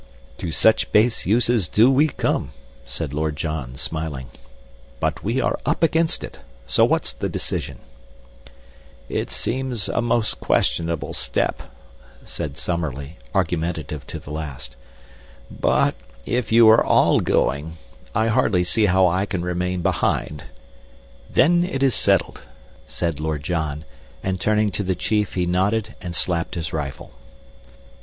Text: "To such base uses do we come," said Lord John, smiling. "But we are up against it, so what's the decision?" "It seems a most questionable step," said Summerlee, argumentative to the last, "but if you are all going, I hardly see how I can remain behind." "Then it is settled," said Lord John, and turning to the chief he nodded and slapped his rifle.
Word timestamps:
"To 0.39 0.49
such 0.49 0.91
base 0.91 1.27
uses 1.27 1.69
do 1.69 1.91
we 1.91 2.07
come," 2.07 2.53
said 2.85 3.13
Lord 3.13 3.35
John, 3.35 3.75
smiling. 3.75 4.31
"But 4.99 5.23
we 5.23 5.39
are 5.39 5.59
up 5.63 5.83
against 5.83 6.23
it, 6.23 6.39
so 6.65 6.83
what's 6.85 7.13
the 7.13 7.29
decision?" 7.29 7.77
"It 9.09 9.29
seems 9.29 9.89
a 9.89 10.01
most 10.01 10.39
questionable 10.39 11.13
step," 11.13 11.61
said 12.25 12.57
Summerlee, 12.57 13.17
argumentative 13.35 14.07
to 14.07 14.17
the 14.17 14.31
last, 14.31 14.75
"but 15.51 15.93
if 16.25 16.51
you 16.51 16.67
are 16.67 16.83
all 16.83 17.19
going, 17.19 17.77
I 18.15 18.29
hardly 18.29 18.63
see 18.63 18.87
how 18.87 19.05
I 19.05 19.27
can 19.27 19.43
remain 19.43 19.83
behind." 19.83 20.45
"Then 21.29 21.63
it 21.63 21.83
is 21.83 21.93
settled," 21.93 22.41
said 22.87 23.19
Lord 23.19 23.43
John, 23.43 23.85
and 24.23 24.41
turning 24.41 24.71
to 24.71 24.81
the 24.81 24.95
chief 24.95 25.35
he 25.35 25.45
nodded 25.45 25.93
and 26.01 26.15
slapped 26.15 26.55
his 26.55 26.73
rifle. 26.73 27.11